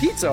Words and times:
Pizza? 0.00 0.32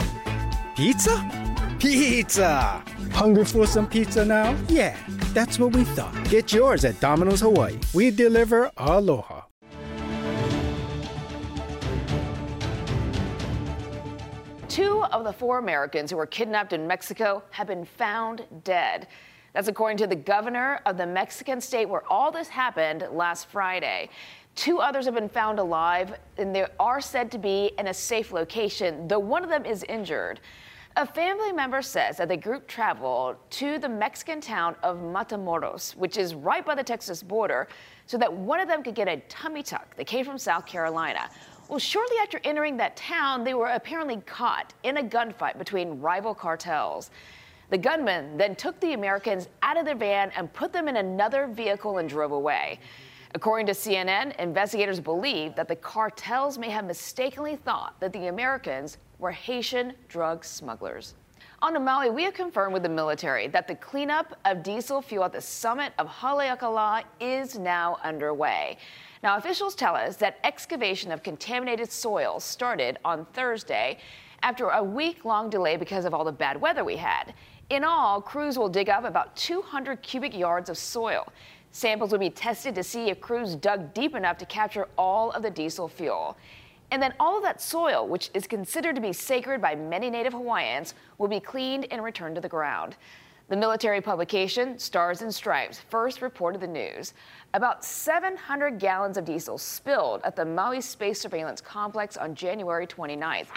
Pizza? 0.76 1.76
Pizza! 1.80 2.84
Hungry 3.14 3.46
for 3.46 3.66
some 3.66 3.88
pizza 3.88 4.24
now? 4.24 4.56
Yeah, 4.68 4.96
that's 5.34 5.58
what 5.58 5.76
we 5.76 5.84
thought. 5.84 6.14
Get 6.30 6.54
yours 6.54 6.86
at 6.86 7.00
Domino's 7.00 7.42
Hawaii. 7.42 7.80
We 7.92 8.12
deliver 8.12 8.70
aloha. 8.78 9.42
Two 14.70 15.04
of 15.06 15.24
the 15.24 15.34
four 15.34 15.58
Americans 15.58 16.12
who 16.12 16.18
were 16.18 16.28
kidnapped 16.28 16.74
in 16.74 16.86
Mexico 16.86 17.42
have 17.50 17.66
been 17.66 17.86
found 17.86 18.46
dead. 18.64 19.08
That's 19.54 19.68
according 19.68 19.98
to 20.00 20.08
the 20.08 20.16
governor 20.16 20.80
of 20.86 20.98
the 20.98 21.08
Mexican 21.08 21.60
state 21.60 21.88
where 21.88 22.04
all 22.08 22.32
this 22.32 22.50
happened 22.50 23.08
last 23.12 23.48
Friday. 23.48 24.10
Two 24.56 24.80
others 24.80 25.06
have 25.06 25.14
been 25.14 25.30
found 25.30 25.60
alive, 25.60 26.18
and 26.38 26.56
they 26.56 26.66
are 26.80 27.02
said 27.02 27.30
to 27.32 27.38
be 27.38 27.72
in 27.78 27.88
a 27.88 27.94
safe 27.94 28.32
location, 28.32 29.08
though 29.08 29.20
one 29.20 29.44
of 29.44 29.50
them 29.50 29.66
is 29.66 29.84
injured. 29.84 30.40
A 30.98 31.06
family 31.06 31.52
member 31.52 31.82
says 31.82 32.16
that 32.18 32.30
the 32.30 32.38
group 32.38 32.66
traveled 32.66 33.36
to 33.50 33.78
the 33.80 33.90
Mexican 33.90 34.40
town 34.40 34.78
of 34.82 35.00
Matamoros, 35.00 35.94
which 35.98 36.16
is 36.16 36.34
right 36.34 36.66
by 36.66 36.74
the 36.74 36.84
Texas 36.84 37.22
border, 37.22 37.68
so 38.06 38.18
that 38.18 38.32
one 38.32 38.62
of 38.62 38.70
them 38.70 38.82
could 38.82 38.96
get 38.96 39.10
a 39.10 39.18
tummy 39.28 39.62
tuck. 39.62 39.94
They 39.98 40.06
came 40.06 40.24
from 40.24 40.38
South 40.38 40.66
Carolina. 40.66 41.30
Well, 41.68 41.80
shortly 41.80 42.16
after 42.22 42.40
entering 42.46 42.78
that 42.78 42.96
town, 42.96 43.44
they 43.44 43.56
were 43.56 43.68
apparently 43.68 44.22
caught 44.22 44.74
in 44.84 44.98
a 44.98 45.04
gunfight 45.04 45.58
between 45.58 46.00
rival 46.00 46.34
cartels. 46.34 47.12
The 47.72 47.78
gunman 47.78 48.38
then 48.38 48.56
took 48.56 48.80
the 48.80 48.94
Americans 48.94 49.50
out 49.64 49.76
of 49.76 49.84
their 49.84 49.96
van 49.96 50.32
and 50.38 50.54
put 50.54 50.72
them 50.72 50.88
in 50.88 50.96
another 50.96 51.48
vehicle 51.48 51.98
and 51.98 52.08
drove 52.08 52.32
away. 52.32 52.80
According 53.36 53.66
to 53.66 53.74
CNN, 53.74 54.34
investigators 54.40 55.02
believe 55.02 55.56
that 55.56 55.68
the 55.68 55.76
cartels 55.76 56.58
may 56.58 56.70
have 56.70 56.86
mistakenly 56.86 57.58
thought 57.58 58.00
that 58.00 58.14
the 58.14 58.28
Americans 58.28 58.98
were 59.20 59.32
Haitian 59.32 59.92
drug 60.08 60.46
smugglers. 60.46 61.16
On 61.62 61.84
Maui, 61.84 62.10
we 62.10 62.24
have 62.24 62.34
confirmed 62.34 62.72
with 62.72 62.84
the 62.84 62.88
military 62.88 63.48
that 63.50 63.68
the 63.68 63.76
cleanup 63.76 64.40
of 64.46 64.64
diesel 64.64 65.02
fuel 65.02 65.26
at 65.26 65.34
the 65.34 65.42
summit 65.42 65.92
of 66.00 66.08
Haleakala 66.08 67.04
is 67.20 67.60
now 67.60 67.98
underway. 68.06 68.78
Now, 69.22 69.36
officials 69.36 69.76
tell 69.76 69.98
us 69.98 70.16
that 70.16 70.40
excavation 70.46 71.12
of 71.12 71.22
contaminated 71.22 71.92
soil 71.92 72.40
started 72.40 73.00
on 73.04 73.26
Thursday 73.34 73.98
after 74.44 74.70
a 74.70 74.82
week 74.82 75.26
long 75.26 75.50
delay 75.50 75.76
because 75.76 76.06
of 76.06 76.14
all 76.14 76.24
the 76.24 76.32
bad 76.32 76.62
weather 76.62 76.86
we 76.86 76.96
had. 76.96 77.34
In 77.70 77.84
all, 77.84 78.22
crews 78.22 78.60
will 78.60 78.70
dig 78.70 78.90
up 78.90 79.04
about 79.04 79.36
200 79.36 80.02
cubic 80.04 80.38
yards 80.38 80.70
of 80.70 80.78
soil. 80.78 81.28
Samples 81.76 82.14
will 82.14 82.20
be 82.20 82.30
tested 82.30 82.74
to 82.74 82.84
see 82.84 83.10
if 83.10 83.20
crews 83.20 83.54
dug 83.54 83.94
deep 83.94 84.16
enough 84.16 84.38
to 84.38 84.46
capture 84.46 84.88
all 84.98 85.32
of 85.32 85.44
the 85.44 85.50
diesel 85.50 85.90
fuel. 85.90 86.38
And 86.90 87.04
then 87.04 87.14
all 87.20 87.36
of 87.36 87.44
that 87.44 87.62
soil, 87.62 88.08
which 88.08 88.30
is 88.34 88.48
considered 88.48 88.96
to 88.96 89.02
be 89.02 89.12
sacred 89.12 89.62
by 89.62 89.76
many 89.76 90.10
Native 90.10 90.32
Hawaiians, 90.32 90.94
will 91.18 91.28
be 91.28 91.42
cleaned 91.42 91.88
and 91.92 92.02
returned 92.02 92.36
to 92.36 92.42
the 92.42 92.48
ground. 92.48 92.96
The 93.50 93.58
military 93.58 94.00
publication, 94.00 94.80
Stars 94.80 95.22
and 95.22 95.36
Stripes, 95.36 95.82
first 95.90 96.22
reported 96.22 96.62
the 96.62 96.68
news. 96.68 97.14
About 97.54 97.84
700 97.84 98.80
gallons 98.80 99.18
of 99.18 99.26
diesel 99.26 99.58
spilled 99.58 100.22
at 100.24 100.38
the 100.38 100.46
Maui 100.46 100.80
Space 100.80 101.20
Surveillance 101.20 101.60
Complex 101.60 102.16
on 102.16 102.36
January 102.36 102.88
29th. 102.88 103.50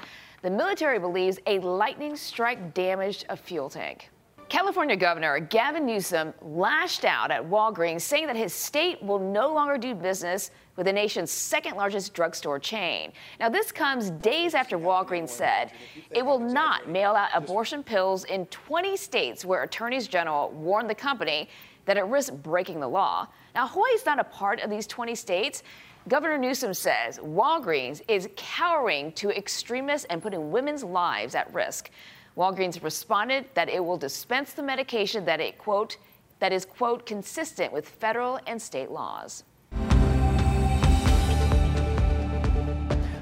The 0.43 0.51
military 0.51 0.99
believes 0.99 1.39
a 1.47 1.61
lightning 1.61 2.17
strike 2.17 2.75
damaged 2.75 3.27
a 3.29 3.37
fuel 3.37 3.71
tank. 3.71 4.11
California 4.49 4.97
Governor 4.97 5.39
Gavin 5.41 5.85
Newsom 5.85 6.33
lashed 6.41 7.05
out 7.05 7.31
at 7.31 7.45
Walgreens, 7.45 8.01
saying 8.01 8.27
that 8.29 8.37
his 8.37 8.55
state 8.55 9.03
will 9.03 9.19
no 9.19 9.53
longer 9.53 9.77
do 9.77 9.95
business 9.95 10.51
with 10.77 10.87
the 10.87 10.93
nation's 10.93 11.31
second 11.31 11.77
largest 11.77 12.15
drugstore 12.15 12.59
chain. 12.59 13.13
Now, 13.39 13.51
this 13.51 13.71
comes 13.71 14.11
days 14.11 14.55
after 14.55 14.79
Walgreens 14.79 15.29
said 15.29 15.73
it 16.11 16.25
will 16.25 16.39
not 16.39 16.89
mail 16.89 17.13
out 17.13 17.29
abortion 17.35 17.83
pills 17.83 18.25
in 18.25 18.47
20 18.47 18.97
states 18.97 19.45
where 19.45 19.65
attorneys 19.65 20.09
general 20.09 20.51
warned 20.51 20.89
the 20.89 20.95
company 20.95 21.51
that 21.85 21.99
it 21.99 22.05
risks 22.05 22.35
breaking 22.35 22.81
the 22.81 22.89
law. 22.89 23.27
Now, 23.55 23.67
Hawaii 23.67 23.91
is 23.91 24.07
not 24.07 24.19
a 24.19 24.25
part 24.25 24.61
of 24.61 24.71
these 24.71 24.87
20 24.87 25.15
states. 25.15 25.63
Governor 26.09 26.39
Newsom 26.39 26.73
says 26.73 27.19
Walgreens 27.19 28.01
is 28.09 28.31
cowering 28.37 29.13
to 29.13 29.31
extremists 29.37 30.07
and 30.09 30.23
putting 30.23 30.51
women's 30.51 30.83
lives 30.83 31.35
at 31.35 31.53
risk. 31.53 31.91
Walgreens 32.39 32.83
responded 32.85 33.47
that 33.55 33.69
it 33.69 33.85
will 33.85 33.97
dispense 33.99 34.53
the 34.53 34.63
medication 34.63 35.25
that 35.25 35.41
it 35.41 35.59
quote 35.59 35.97
that 36.39 36.53
is 36.53 36.65
quote 36.65 37.05
consistent 37.05 37.73
with 37.73 37.89
federal 37.89 38.39
and 38.47 38.63
state 38.63 38.93
laws. 38.93 39.43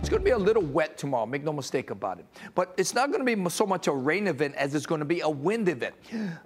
It's 0.07 0.11
going 0.13 0.23
to 0.23 0.25
be 0.25 0.31
a 0.31 0.39
little 0.39 0.63
wet 0.63 0.97
tomorrow, 0.97 1.27
make 1.27 1.43
no 1.43 1.53
mistake 1.53 1.91
about 1.91 2.21
it. 2.21 2.27
But 2.55 2.73
it's 2.77 2.95
not 2.95 3.11
going 3.11 3.27
to 3.27 3.37
be 3.37 3.51
so 3.51 3.67
much 3.67 3.89
a 3.89 3.93
rain 3.93 4.29
event 4.29 4.55
as 4.55 4.73
it's 4.77 4.87
going 4.87 5.01
to 5.01 5.05
be 5.05 5.19
a 5.23 5.29
wind 5.29 5.69
event 5.69 5.97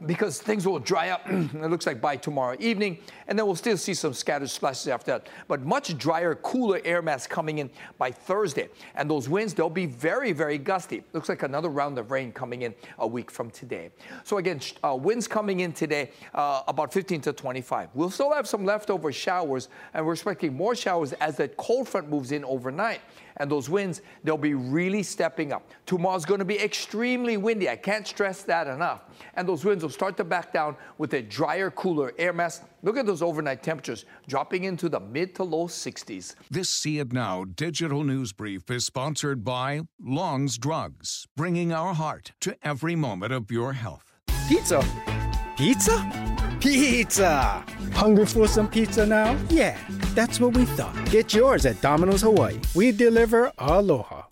because 0.06 0.40
things 0.40 0.66
will 0.66 0.78
dry 0.78 1.10
up, 1.10 1.26
it 1.28 1.70
looks 1.70 1.86
like 1.86 2.00
by 2.00 2.16
tomorrow 2.16 2.56
evening, 2.58 2.96
and 3.28 3.38
then 3.38 3.44
we'll 3.44 3.54
still 3.54 3.76
see 3.76 3.92
some 3.92 4.14
scattered 4.14 4.48
splashes 4.48 4.88
after 4.88 5.10
that. 5.10 5.28
But 5.46 5.60
much 5.60 5.98
drier, 5.98 6.36
cooler 6.36 6.80
air 6.86 7.02
mass 7.02 7.26
coming 7.26 7.58
in 7.58 7.68
by 7.98 8.10
Thursday. 8.10 8.70
And 8.94 9.10
those 9.10 9.28
winds, 9.28 9.52
they'll 9.52 9.68
be 9.68 9.84
very, 9.84 10.32
very 10.32 10.56
gusty. 10.56 11.04
Looks 11.12 11.28
like 11.28 11.42
another 11.42 11.68
round 11.68 11.98
of 11.98 12.10
rain 12.10 12.32
coming 12.32 12.62
in 12.62 12.74
a 12.98 13.06
week 13.06 13.30
from 13.30 13.50
today. 13.50 13.90
So 14.24 14.38
again, 14.38 14.60
uh, 14.82 14.96
winds 14.98 15.28
coming 15.28 15.60
in 15.60 15.74
today 15.74 16.12
uh, 16.32 16.62
about 16.66 16.94
15 16.94 17.20
to 17.20 17.34
25. 17.34 17.90
We'll 17.92 18.08
still 18.08 18.32
have 18.32 18.48
some 18.48 18.64
leftover 18.64 19.12
showers, 19.12 19.68
and 19.92 20.06
we're 20.06 20.14
expecting 20.14 20.54
more 20.54 20.74
showers 20.74 21.12
as 21.12 21.36
that 21.36 21.58
cold 21.58 21.90
front 21.90 22.08
moves 22.08 22.32
in 22.32 22.42
overnight 22.46 23.02
and 23.50 23.56
those 23.56 23.68
winds, 23.68 24.00
they'll 24.22 24.36
be 24.36 24.54
really 24.54 25.02
stepping 25.02 25.52
up. 25.52 25.68
Tomorrow's 25.84 26.24
going 26.24 26.38
to 26.38 26.44
be 26.44 26.58
extremely 26.60 27.36
windy. 27.36 27.68
I 27.68 27.74
can't 27.74 28.06
stress 28.06 28.42
that 28.44 28.68
enough. 28.68 29.02
And 29.34 29.48
those 29.48 29.64
winds 29.64 29.82
will 29.82 29.90
start 29.90 30.16
to 30.18 30.24
back 30.24 30.52
down 30.52 30.76
with 30.98 31.12
a 31.14 31.22
drier, 31.22 31.70
cooler 31.72 32.12
air 32.16 32.32
mass. 32.32 32.62
Look 32.82 32.96
at 32.96 33.06
those 33.06 33.22
overnight 33.22 33.62
temperatures 33.62 34.04
dropping 34.28 34.64
into 34.64 34.88
the 34.88 35.00
mid 35.00 35.34
to 35.34 35.42
low 35.42 35.66
60s. 35.66 36.36
This 36.50 36.70
See 36.70 37.00
It 37.00 37.12
Now 37.12 37.44
digital 37.44 38.04
news 38.04 38.32
brief 38.32 38.70
is 38.70 38.86
sponsored 38.86 39.42
by 39.42 39.80
Long's 40.00 40.56
Drugs, 40.56 41.26
bringing 41.36 41.72
our 41.72 41.94
heart 41.94 42.32
to 42.42 42.56
every 42.62 42.94
moment 42.94 43.32
of 43.32 43.50
your 43.50 43.72
health. 43.72 44.14
Pizza? 44.48 44.84
Pizza? 45.56 46.49
Pizza! 46.60 47.64
Hungry 47.94 48.26
for 48.26 48.46
some 48.46 48.68
pizza 48.68 49.06
now? 49.06 49.34
Yeah, 49.48 49.78
that's 50.14 50.38
what 50.38 50.54
we 50.54 50.66
thought. 50.66 50.94
Get 51.10 51.32
yours 51.32 51.64
at 51.64 51.80
Domino's 51.80 52.20
Hawaii. 52.20 52.60
We 52.74 52.92
deliver 52.92 53.50
aloha. 53.58 54.19